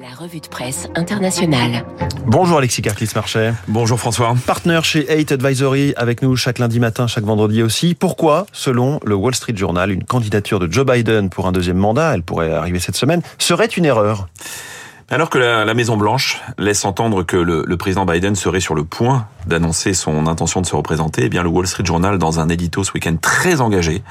La 0.00 0.08
revue 0.08 0.40
de 0.40 0.48
presse 0.48 0.88
internationale. 0.96 1.84
Bonjour 2.26 2.58
Alexis 2.58 2.82
Carclis-Marchais. 2.82 3.54
Bonjour 3.68 3.96
François. 3.96 4.34
Partenaire 4.44 4.84
chez 4.84 5.06
8 5.08 5.30
Advisory 5.30 5.94
avec 5.96 6.20
nous 6.20 6.34
chaque 6.34 6.58
lundi 6.58 6.80
matin, 6.80 7.06
chaque 7.06 7.22
vendredi 7.22 7.62
aussi. 7.62 7.94
Pourquoi, 7.94 8.46
selon 8.50 8.98
le 9.04 9.14
Wall 9.14 9.36
Street 9.36 9.54
Journal, 9.54 9.92
une 9.92 10.02
candidature 10.02 10.58
de 10.58 10.70
Joe 10.72 10.84
Biden 10.84 11.30
pour 11.30 11.46
un 11.46 11.52
deuxième 11.52 11.76
mandat, 11.76 12.12
elle 12.12 12.24
pourrait 12.24 12.52
arriver 12.52 12.80
cette 12.80 12.96
semaine, 12.96 13.22
serait 13.38 13.66
une 13.66 13.84
erreur? 13.84 14.26
Alors 15.10 15.30
que 15.30 15.38
la, 15.38 15.64
la 15.64 15.74
Maison 15.74 15.96
Blanche 15.96 16.40
laisse 16.58 16.84
entendre 16.84 17.22
que 17.22 17.36
le, 17.36 17.62
le, 17.64 17.76
président 17.76 18.04
Biden 18.04 18.34
serait 18.34 18.58
sur 18.58 18.74
le 18.74 18.82
point 18.82 19.28
d'annoncer 19.46 19.94
son 19.94 20.26
intention 20.26 20.60
de 20.60 20.66
se 20.66 20.76
représenter, 20.76 21.24
eh 21.24 21.28
bien 21.28 21.42
le 21.42 21.48
Wall 21.48 21.66
Street 21.66 21.84
Journal, 21.84 22.18
dans 22.18 22.40
un 22.40 22.48
édito 22.48 22.84
ce 22.84 22.92
week-end 22.92 23.16
très 23.20 23.60
engagé, 23.60 24.02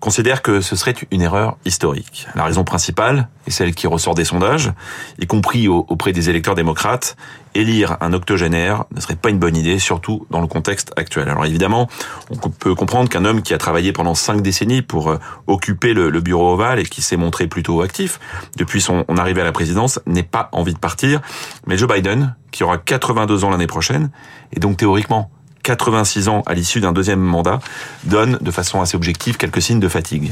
considère 0.00 0.42
que 0.42 0.60
ce 0.60 0.76
serait 0.76 0.94
une 1.10 1.22
erreur 1.22 1.56
historique. 1.64 2.28
La 2.34 2.44
raison 2.44 2.64
principale 2.64 3.28
est 3.46 3.50
celle 3.50 3.74
qui 3.74 3.86
ressort 3.86 4.14
des 4.14 4.24
sondages, 4.24 4.72
y 5.18 5.26
compris 5.26 5.68
auprès 5.68 6.12
des 6.12 6.30
électeurs 6.30 6.54
démocrates. 6.54 7.16
Élire 7.54 7.96
un 8.00 8.12
octogénaire 8.12 8.84
ne 8.94 9.00
serait 9.00 9.16
pas 9.16 9.30
une 9.30 9.38
bonne 9.38 9.56
idée, 9.56 9.78
surtout 9.78 10.26
dans 10.30 10.40
le 10.40 10.46
contexte 10.46 10.92
actuel. 10.96 11.28
Alors 11.28 11.44
évidemment, 11.46 11.88
on 12.30 12.50
peut 12.50 12.74
comprendre 12.74 13.08
qu'un 13.08 13.24
homme 13.24 13.42
qui 13.42 13.54
a 13.54 13.58
travaillé 13.58 13.92
pendant 13.92 14.14
cinq 14.14 14.42
décennies 14.42 14.82
pour 14.82 15.10
euh, 15.10 15.18
occuper 15.46 15.94
le, 15.94 16.20
bureau 16.20 16.52
ovale 16.52 16.78
et 16.78 16.84
qui 16.84 17.00
s'est 17.00 17.16
montré 17.16 17.46
plutôt 17.46 17.80
actif 17.80 18.20
depuis 18.56 18.80
son 18.80 19.04
arrivée 19.16 19.40
à 19.40 19.44
la 19.44 19.52
présidence 19.52 19.98
n'est 20.06 20.22
pas 20.22 20.48
envie 20.52 20.74
de 20.74 20.78
partir. 20.78 21.20
Mais 21.66 21.76
Joe 21.76 21.88
Biden, 21.88 22.34
qui 22.50 22.64
aura 22.64 22.78
82 22.78 23.44
ans 23.44 23.50
l'année 23.50 23.66
prochaine, 23.66 24.10
et 24.52 24.60
donc 24.60 24.67
théoriquement 24.76 25.30
86 25.62 26.28
ans 26.28 26.42
à 26.46 26.54
l'issue 26.54 26.80
d'un 26.80 26.92
deuxième 26.92 27.20
mandat, 27.20 27.60
donne 28.04 28.38
de 28.40 28.50
façon 28.50 28.80
assez 28.80 28.96
objective 28.96 29.36
quelques 29.36 29.60
signes 29.60 29.80
de 29.80 29.88
fatigue. 29.88 30.30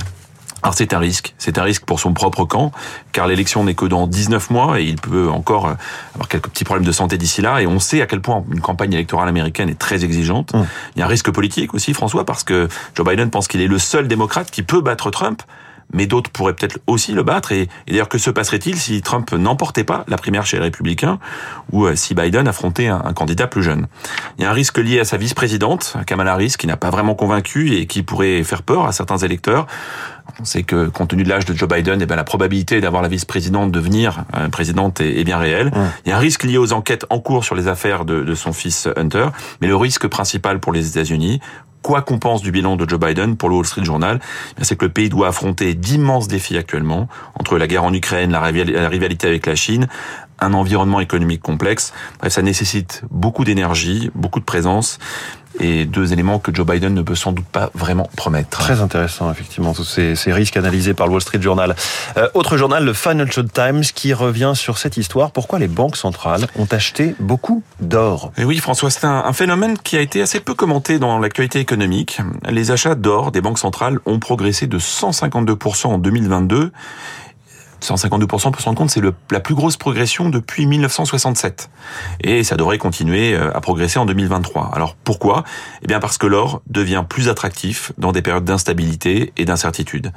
Alors 0.63 0.75
c'est 0.75 0.95
un 0.95 0.99
risque, 0.99 1.35
c'est 1.39 1.59
un 1.59 1.63
risque 1.63 1.85
pour 1.85 2.01
son 2.01 2.15
propre 2.15 2.45
camp, 2.45 2.73
car 3.13 3.27
l'élection 3.27 3.63
n'est 3.63 3.75
que 3.75 3.85
dans 3.85 4.07
19 4.07 4.51
mois 4.51 4.81
et 4.81 4.85
il 4.85 4.97
peut 4.97 5.29
encore 5.29 5.77
avoir 6.15 6.29
quelques 6.29 6.49
petits 6.49 6.65
problèmes 6.65 6.87
de 6.87 6.93
santé 6.93 7.19
d'ici 7.19 7.43
là. 7.43 7.61
Et 7.61 7.67
on 7.67 7.79
sait 7.79 8.01
à 8.01 8.07
quel 8.07 8.21
point 8.21 8.43
une 8.51 8.61
campagne 8.61 8.93
électorale 8.95 9.29
américaine 9.29 9.69
est 9.69 9.79
très 9.79 10.05
exigeante. 10.05 10.55
Mmh. 10.55 10.67
Il 10.97 11.01
y 11.01 11.03
a 11.03 11.05
un 11.05 11.09
risque 11.09 11.31
politique 11.31 11.75
aussi, 11.75 11.93
François, 11.93 12.25
parce 12.25 12.43
que 12.43 12.69
Joe 12.95 13.07
Biden 13.07 13.31
pense 13.31 13.47
qu'il 13.47 13.61
est 13.61 13.69
le 13.69 13.79
seul 13.79 14.09
démocrate 14.09 14.51
qui 14.51 14.63
peut 14.63 14.81
battre 14.81 15.11
Trump 15.11 15.43
mais 15.93 16.07
d'autres 16.07 16.31
pourraient 16.31 16.55
peut-être 16.55 16.79
aussi 16.87 17.13
le 17.13 17.23
battre. 17.23 17.53
Et, 17.53 17.63
et 17.87 17.93
d'ailleurs, 17.93 18.09
que 18.09 18.19
se 18.19 18.31
passerait-il 18.31 18.77
si 18.77 19.03
Trump 19.03 19.33
n'emportait 19.33 19.85
pas 19.85 20.05
la 20.09 20.17
primaire 20.17 20.47
chez 20.47 20.57
les 20.57 20.65
Républicains 20.65 21.19
ou 21.73 21.87
euh, 21.87 21.97
si 21.97 22.15
Biden 22.15 22.49
affrontait 22.49 22.89
un, 22.89 23.03
un, 23.05 23.13
candidat 23.13 23.47
plus 23.47 23.63
jeune? 23.63 23.87
Il 24.39 24.43
y 24.43 24.47
a 24.47 24.51
un 24.51 24.55
risque 24.55 24.79
lié 24.79 25.01
à 25.01 25.05
sa 25.05 25.17
vice-présidente, 25.17 25.97
Kamala 26.07 26.33
Harris, 26.33 26.55
qui 26.59 26.67
n'a 26.67 26.77
pas 26.77 26.91
vraiment 26.91 27.15
convaincu 27.15 27.75
et 27.75 27.87
qui 27.87 28.03
pourrait 28.03 28.43
faire 28.43 28.63
peur 28.63 28.87
à 28.87 28.93
certains 28.93 29.19
électeurs. 29.19 29.67
On 30.41 30.45
sait 30.45 30.65
que 30.65 30.89
compte 30.89 31.11
tenu 31.11 31.23
de 31.23 31.29
l'âge 31.29 31.45
de 31.45 31.55
Joe 31.55 31.69
Biden, 31.69 32.01
eh 32.03 32.07
bien, 32.07 32.17
la 32.17 32.25
probabilité 32.25 32.81
d'avoir 32.81 33.03
la 33.03 33.09
vice-présidente 33.09 33.71
devenir 33.71 34.25
euh, 34.37 34.49
présidente 34.49 35.01
est, 35.01 35.21
est, 35.21 35.25
bien 35.25 35.39
réelle. 35.39 35.71
Il 36.05 36.11
y 36.11 36.13
a 36.13 36.17
un 36.17 36.21
risque 36.21 36.43
lié 36.43 36.59
aux 36.59 36.73
enquêtes 36.73 37.07
en 37.11 37.21
cours 37.21 37.45
sur 37.45 37.55
les 37.55 37.69
affaires 37.69 38.05
de, 38.05 38.23
de 38.23 38.35
son 38.35 38.53
fils 38.53 38.89
Hunter, 38.97 39.29
mais 39.61 39.69
le 39.69 39.77
risque 39.77 40.09
principal 40.09 40.61
pour 40.61 40.73
les 40.73 40.89
États-Unis, 40.89 41.41
quoi 41.83 42.03
qu'on 42.03 42.19
pense 42.19 42.43
du 42.43 42.51
bilan 42.51 42.77
de 42.77 42.89
Joe 42.89 42.99
Biden 42.99 43.37
pour 43.37 43.49
le 43.49 43.57
Wall 43.57 43.67
Street 43.67 43.85
Journal, 43.85 44.21
eh 44.59 44.65
c'est 44.65 44.77
que 44.77 44.85
le 44.85 44.93
pays 44.93 45.09
doit 45.09 45.29
affronter 45.29 45.75
d'immenses 45.75 46.29
défis 46.29 46.57
actuellement, 46.57 47.09
entre 47.39 47.59
la 47.59 47.67
guerre 47.67 47.85
en 47.85 47.93
Ukraine, 47.93 48.31
la 48.31 48.41
rivalité 48.41 49.27
avec 49.27 49.47
la 49.47 49.55
Chine, 49.55 49.87
un 50.39 50.53
environnement 50.55 51.01
économique 51.01 51.43
complexe. 51.43 51.93
Bref, 52.21 52.33
ça 52.33 52.43
nécessite 52.43 53.03
beaucoup 53.11 53.45
d'énergie, 53.45 54.11
beaucoup 54.15 54.41
de 54.41 54.45
présence 54.45 54.99
et 55.61 55.85
deux 55.85 56.13
éléments 56.13 56.39
que 56.39 56.55
Joe 56.55 56.67
Biden 56.67 56.95
ne 56.95 57.03
peut 57.03 57.15
sans 57.15 57.33
doute 57.33 57.47
pas 57.47 57.71
vraiment 57.75 58.09
promettre. 58.17 58.59
Très 58.59 58.81
intéressant, 58.81 59.31
effectivement, 59.31 59.73
tous 59.73 59.85
ces, 59.85 60.15
ces 60.15 60.33
risques 60.33 60.57
analysés 60.57 60.95
par 60.95 61.07
le 61.07 61.13
Wall 61.13 61.23
Street 61.23 61.41
Journal. 61.41 61.75
Euh, 62.17 62.29
autre 62.35 62.57
journal, 62.57 62.85
le 62.85 62.93
Financial 62.93 63.47
Times, 63.49 63.83
qui 63.83 64.13
revient 64.13 64.53
sur 64.55 64.79
cette 64.79 64.97
histoire. 64.97 65.31
Pourquoi 65.31 65.59
les 65.59 65.69
banques 65.69 65.97
centrales 65.97 66.47
ont 66.57 66.67
acheté 66.71 67.15
beaucoup 67.21 67.63
d'or? 67.81 68.33
Et 68.37 68.45
oui, 68.45 68.59
François, 68.59 68.91
c'est 68.91 69.07
un, 69.07 69.25
un, 69.25 69.33
phénomène 69.33 69.79
qui 69.79 69.97
a 69.97 70.01
été 70.01 70.21
assez 70.21 70.41
peu 70.41 70.55
commenté 70.55 70.99
dans 70.99 71.19
l'actualité 71.19 71.61
économique. 71.61 72.19
Les 72.49 72.71
achats 72.71 72.95
d'or 72.95 73.33
des 73.33 73.41
banques 73.41 73.59
centrales 73.59 73.99
ont 74.07 74.19
progressé 74.19 74.67
de 74.67 74.79
152% 74.79 75.87
en 75.87 75.99
2022 75.99 76.73
152% 77.83 78.51
pour 78.51 78.61
se 78.61 78.71
compte, 78.71 78.91
c'est 78.91 79.03
la 79.31 79.41
plus 79.41 79.55
grosse 79.55 79.77
progression 79.77 80.29
depuis 80.29 80.67
1967. 80.67 81.71
Et 82.21 82.45
ça 82.45 82.57
devrait 82.57 82.79
continuer 82.79 83.35
euh, 83.35 83.55
à 83.55 83.61
progresser 83.61 83.99
en 83.99 84.07
2023. 84.07 84.71
Alors 84.75 84.95
pourquoi? 84.95 85.45
Eh 85.83 85.87
bien 85.87 86.01
parce 86.01 86.19
que 86.19 86.27
l'or 86.27 86.63
devient 86.69 87.05
plus 87.09 87.29
attractif 87.29 87.93
dans 87.99 88.13
des 88.13 88.23
périodes 88.23 88.45
d'instabilité 88.45 89.33
et 89.37 89.45
d'incertitude. 89.45 90.13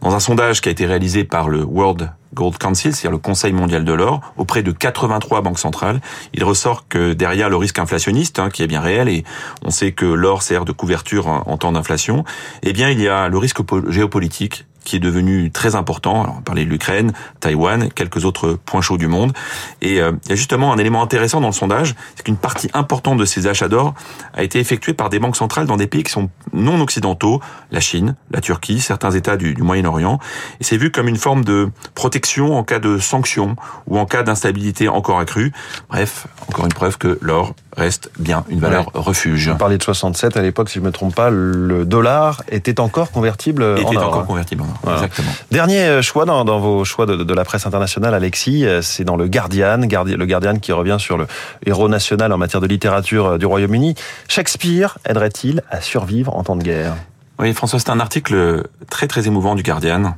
Dans 0.00 0.14
un 0.14 0.20
sondage 0.20 0.60
qui 0.60 0.68
a 0.68 0.72
été 0.72 0.86
réalisé 0.86 1.24
par 1.24 1.48
le 1.48 1.62
World 1.62 2.10
Gold 2.34 2.58
Council, 2.58 2.92
c'est-à-dire 2.92 3.12
le 3.12 3.18
Conseil 3.18 3.52
mondial 3.52 3.84
de 3.84 3.92
l'or, 3.92 4.20
auprès 4.36 4.62
de 4.62 4.72
83 4.72 5.40
banques 5.40 5.58
centrales, 5.58 6.00
il 6.34 6.42
ressort 6.42 6.88
que 6.88 7.12
derrière 7.12 7.48
le 7.48 7.56
risque 7.56 7.78
inflationniste, 7.78 8.40
hein, 8.40 8.50
qui 8.50 8.62
est 8.62 8.66
bien 8.66 8.80
réel, 8.80 9.08
et 9.08 9.24
on 9.64 9.70
sait 9.70 9.92
que 9.92 10.04
l'or 10.04 10.42
sert 10.42 10.64
de 10.64 10.72
couverture 10.72 11.28
en 11.28 11.56
temps 11.56 11.72
d'inflation, 11.72 12.24
eh 12.62 12.72
bien 12.72 12.90
il 12.90 13.00
y 13.00 13.08
a 13.08 13.28
le 13.28 13.38
risque 13.38 13.60
géopolitique 13.88 14.66
qui 14.84 14.96
est 14.96 15.00
devenu 15.00 15.50
très 15.50 15.74
important. 15.74 16.22
Alors, 16.22 16.36
on 16.38 16.42
parlait 16.42 16.64
de 16.64 16.70
l'Ukraine, 16.70 17.12
Taïwan, 17.40 17.90
quelques 17.90 18.24
autres 18.24 18.58
points 18.64 18.80
chauds 18.80 18.98
du 18.98 19.08
monde. 19.08 19.32
Et 19.80 20.00
euh, 20.00 20.12
il 20.24 20.30
y 20.30 20.32
a 20.32 20.36
justement 20.36 20.72
un 20.72 20.78
élément 20.78 21.02
intéressant 21.02 21.40
dans 21.40 21.48
le 21.48 21.52
sondage, 21.52 21.94
c'est 22.14 22.24
qu'une 22.24 22.36
partie 22.36 22.70
importante 22.74 23.18
de 23.18 23.24
ces 23.24 23.46
achats 23.46 23.68
d'or 23.68 23.94
a 24.34 24.42
été 24.42 24.58
effectuée 24.58 24.94
par 24.94 25.08
des 25.08 25.18
banques 25.18 25.36
centrales 25.36 25.66
dans 25.66 25.76
des 25.76 25.86
pays 25.86 26.02
qui 26.02 26.12
sont 26.12 26.30
non 26.52 26.80
occidentaux, 26.80 27.40
la 27.70 27.80
Chine, 27.80 28.16
la 28.30 28.40
Turquie, 28.40 28.80
certains 28.80 29.10
États 29.10 29.36
du, 29.36 29.54
du 29.54 29.62
Moyen-Orient. 29.62 30.18
Et 30.60 30.64
c'est 30.64 30.76
vu 30.76 30.90
comme 30.90 31.08
une 31.08 31.16
forme 31.16 31.44
de 31.44 31.70
protection 31.94 32.56
en 32.56 32.64
cas 32.64 32.78
de 32.78 32.98
sanctions 32.98 33.56
ou 33.86 33.98
en 33.98 34.06
cas 34.06 34.22
d'instabilité 34.22 34.88
encore 34.88 35.18
accrue. 35.18 35.52
Bref, 35.88 36.26
encore 36.48 36.66
une 36.66 36.72
preuve 36.72 36.98
que 36.98 37.18
l'or 37.20 37.54
reste 37.76 38.10
bien 38.18 38.44
une 38.48 38.60
valeur 38.60 38.86
ouais. 38.94 39.00
refuge. 39.00 39.48
Vous 39.48 39.56
parlez 39.56 39.78
de 39.78 39.82
67 39.82 40.36
à 40.36 40.42
l'époque, 40.42 40.68
si 40.68 40.76
je 40.76 40.80
ne 40.80 40.86
me 40.86 40.92
trompe 40.92 41.14
pas, 41.14 41.30
le 41.30 41.84
dollar 41.84 42.42
était 42.48 42.80
encore 42.80 43.10
convertible 43.10 43.76
était 43.78 43.96
en 43.96 44.02
or. 44.02 44.08
encore 44.08 44.26
convertible 44.26 44.62
en 44.62 44.66
or. 44.66 44.78
Voilà. 44.82 44.98
Exactement. 44.98 45.30
Dernier 45.50 46.02
choix 46.02 46.24
dans, 46.24 46.44
dans 46.44 46.58
vos 46.58 46.84
choix 46.84 47.06
de, 47.06 47.16
de, 47.16 47.34
la 47.34 47.44
presse 47.44 47.66
internationale, 47.66 48.14
Alexis, 48.14 48.64
c'est 48.82 49.04
dans 49.04 49.16
le 49.16 49.28
Guardian, 49.28 49.78
le 49.78 50.26
Guardian 50.26 50.58
qui 50.58 50.72
revient 50.72 50.96
sur 50.98 51.16
le 51.16 51.26
héros 51.66 51.88
national 51.88 52.32
en 52.32 52.38
matière 52.38 52.60
de 52.60 52.66
littérature 52.66 53.38
du 53.38 53.46
Royaume-Uni. 53.46 53.94
Shakespeare 54.28 54.98
aiderait-il 55.08 55.62
à 55.70 55.80
survivre 55.80 56.36
en 56.36 56.44
temps 56.44 56.56
de 56.56 56.62
guerre? 56.62 56.94
Oui, 57.38 57.52
François, 57.52 57.80
c'est 57.80 57.90
un 57.90 57.98
article 57.98 58.62
très 58.88 59.08
très 59.08 59.26
émouvant 59.26 59.56
du 59.56 59.64
Guardian 59.64 60.14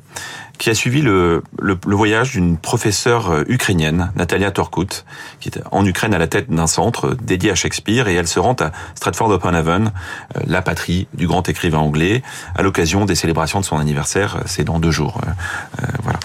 qui 0.58 0.70
a 0.70 0.74
suivi 0.74 1.02
le, 1.02 1.42
le, 1.58 1.78
le 1.86 1.96
voyage 1.96 2.32
d'une 2.32 2.56
professeure 2.56 3.30
euh, 3.30 3.44
ukrainienne, 3.48 4.10
Natalia 4.16 4.50
Torkut, 4.50 5.04
qui 5.40 5.48
est 5.48 5.60
en 5.70 5.84
Ukraine 5.84 6.14
à 6.14 6.18
la 6.18 6.26
tête 6.26 6.50
d'un 6.50 6.66
centre 6.66 7.16
dédié 7.22 7.50
à 7.50 7.54
Shakespeare, 7.54 8.08
et 8.08 8.14
elle 8.14 8.28
se 8.28 8.40
rend 8.40 8.56
à 8.60 8.72
Stratford-upon-Avon, 8.94 9.86
euh, 9.86 10.40
la 10.46 10.62
patrie 10.62 11.08
du 11.14 11.26
grand 11.26 11.48
écrivain 11.48 11.78
anglais, 11.78 12.22
à 12.54 12.62
l'occasion 12.62 13.04
des 13.04 13.14
célébrations 13.14 13.60
de 13.60 13.64
son 13.64 13.78
anniversaire, 13.78 14.38
c'est 14.46 14.64
dans 14.64 14.78
deux 14.78 14.90
jours. 14.90 15.20
Euh, 15.22 15.86
voilà. 16.02 16.18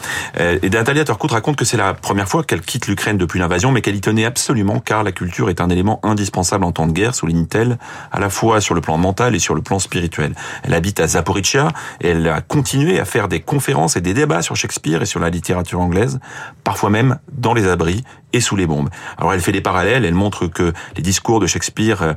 Et 0.63 0.69
Natalia 0.69 1.03
Torkut 1.03 1.31
raconte 1.31 1.55
que 1.55 1.65
c'est 1.65 1.77
la 1.77 1.93
première 1.93 2.27
fois 2.27 2.43
qu'elle 2.43 2.61
quitte 2.61 2.87
l'Ukraine 2.87 3.17
depuis 3.17 3.39
l'invasion, 3.39 3.71
mais 3.71 3.81
qu'elle 3.81 3.95
y 3.95 4.01
tenait 4.01 4.25
absolument, 4.25 4.79
car 4.79 5.03
la 5.03 5.11
culture 5.11 5.49
est 5.49 5.61
un 5.61 5.69
élément 5.69 5.99
indispensable 6.03 6.63
en 6.63 6.71
temps 6.71 6.87
de 6.87 6.93
guerre, 6.93 7.15
souligne-t-elle, 7.15 7.77
à 8.11 8.19
la 8.19 8.29
fois 8.29 8.61
sur 8.61 8.75
le 8.75 8.81
plan 8.81 8.97
mental 8.97 9.35
et 9.35 9.39
sur 9.39 9.55
le 9.55 9.61
plan 9.61 9.79
spirituel. 9.79 10.33
Elle 10.63 10.73
habite 10.73 10.99
à 10.99 11.07
Zaporizhia, 11.07 11.69
et 11.99 12.09
elle 12.09 12.27
a 12.27 12.41
continué 12.41 12.99
à 12.99 13.05
faire 13.05 13.27
des 13.27 13.41
conférences 13.41 13.97
et 13.97 14.01
des 14.01 14.13
débats 14.21 14.43
sur 14.43 14.55
Shakespeare 14.55 15.01
et 15.01 15.07
sur 15.07 15.19
la 15.19 15.31
littérature 15.31 15.79
anglaise, 15.79 16.19
parfois 16.63 16.91
même 16.91 17.17
dans 17.31 17.55
les 17.55 17.67
abris 17.67 18.03
et 18.33 18.39
sous 18.39 18.55
les 18.55 18.67
bombes. 18.67 18.89
Alors 19.17 19.33
elle 19.33 19.41
fait 19.41 19.51
des 19.51 19.61
parallèles, 19.61 20.05
elle 20.05 20.13
montre 20.13 20.45
que 20.45 20.73
les 20.95 21.01
discours 21.01 21.39
de 21.39 21.47
Shakespeare 21.47 22.03
euh, 22.03 22.13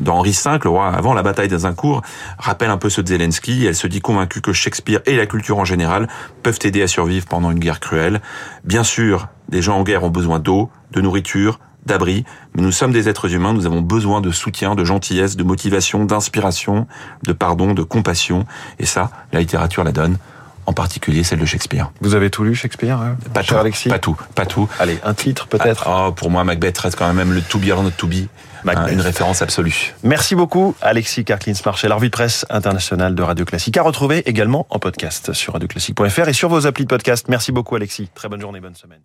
d'Henri 0.00 0.32
V, 0.32 0.58
le 0.62 0.70
roi 0.70 0.88
avant 0.88 1.14
la 1.14 1.22
bataille 1.22 1.48
d'Azincourt, 1.48 2.02
rappellent 2.38 2.70
un 2.70 2.76
peu 2.76 2.90
ceux 2.90 3.02
de 3.02 3.08
Zelensky. 3.08 3.64
Elle 3.64 3.74
se 3.74 3.86
dit 3.86 4.00
convaincue 4.00 4.42
que 4.42 4.52
Shakespeare 4.52 5.00
et 5.06 5.16
la 5.16 5.24
culture 5.24 5.58
en 5.58 5.64
général 5.64 6.06
peuvent 6.42 6.58
aider 6.64 6.82
à 6.82 6.86
survivre 6.86 7.26
pendant 7.26 7.50
une 7.50 7.60
guerre 7.60 7.80
cruelle. 7.80 8.20
Bien 8.64 8.84
sûr, 8.84 9.28
des 9.48 9.62
gens 9.62 9.78
en 9.78 9.84
guerre 9.84 10.04
ont 10.04 10.10
besoin 10.10 10.38
d'eau, 10.38 10.70
de 10.92 11.00
nourriture, 11.00 11.58
d'abri, 11.86 12.24
mais 12.54 12.62
nous 12.62 12.72
sommes 12.72 12.92
des 12.92 13.08
êtres 13.08 13.32
humains, 13.32 13.54
nous 13.54 13.64
avons 13.64 13.80
besoin 13.80 14.20
de 14.20 14.30
soutien, 14.32 14.74
de 14.74 14.84
gentillesse, 14.84 15.36
de 15.36 15.44
motivation, 15.44 16.04
d'inspiration, 16.04 16.86
de 17.22 17.32
pardon, 17.32 17.72
de 17.72 17.84
compassion, 17.84 18.44
et 18.78 18.86
ça, 18.86 19.10
la 19.32 19.40
littérature 19.40 19.84
la 19.84 19.92
donne 19.92 20.18
en 20.66 20.72
particulier 20.72 21.24
celle 21.24 21.38
de 21.38 21.44
Shakespeare. 21.44 21.90
Vous 22.00 22.14
avez 22.14 22.30
tout 22.30 22.44
lu 22.44 22.54
Shakespeare 22.54 23.00
hein, 23.00 23.16
Pas 23.32 23.42
tout, 23.42 23.56
Alexis 23.56 23.88
pas 23.88 23.98
tout, 23.98 24.16
pas 24.34 24.46
tout. 24.46 24.68
Allez, 24.78 24.98
un 25.04 25.14
titre 25.14 25.46
peut-être 25.46 25.84
ah, 25.86 26.06
oh, 26.08 26.12
Pour 26.12 26.30
moi, 26.30 26.44
Macbeth 26.44 26.78
reste 26.78 26.96
quand 26.96 27.12
même 27.12 27.32
le 27.32 27.40
To 27.40 27.58
Be 27.58 27.70
or 27.70 27.82
Not 27.82 27.92
To 27.92 28.06
Be, 28.06 28.26
Macbeth. 28.64 28.92
une 28.92 29.00
référence 29.00 29.42
absolue. 29.42 29.94
Merci 30.02 30.34
beaucoup 30.34 30.74
Alexis 30.82 31.24
Carclins-Marchel, 31.24 31.92
revue 31.92 32.08
de 32.08 32.12
presse 32.12 32.44
internationale 32.50 33.14
de 33.14 33.22
Radio 33.22 33.44
Classique, 33.44 33.76
à 33.76 33.82
retrouver 33.82 34.18
également 34.28 34.66
en 34.70 34.78
podcast 34.78 35.32
sur 35.32 35.52
radioclassique.fr 35.54 36.28
et 36.28 36.32
sur 36.32 36.48
vos 36.48 36.66
applis 36.66 36.84
de 36.84 36.88
podcast. 36.88 37.26
Merci 37.28 37.52
beaucoup 37.52 37.76
Alexis, 37.76 38.10
très 38.14 38.28
bonne 38.28 38.40
journée, 38.40 38.60
bonne 38.60 38.76
semaine. 38.76 39.00